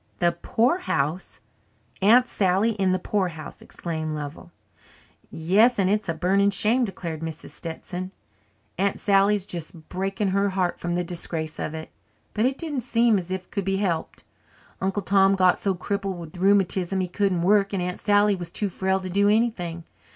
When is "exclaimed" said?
3.61-4.15